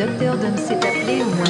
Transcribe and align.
docteur 0.00 0.34
Dom 0.38 0.56
s'est 0.56 0.76
appelé 0.76 1.20
au 1.22 1.28
moins 1.36 1.49